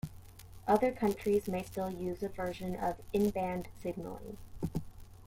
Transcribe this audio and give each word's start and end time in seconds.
Other 0.67 0.91
countries 0.91 1.47
may 1.47 1.61
still 1.61 1.91
use 1.91 2.23
a 2.23 2.29
version 2.29 2.75
of 2.75 2.97
in-band 3.13 3.67
signaling. 3.83 4.37